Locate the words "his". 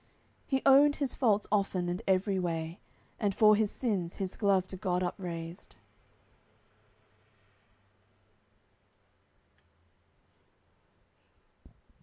0.95-1.13, 3.55-3.69, 4.15-4.35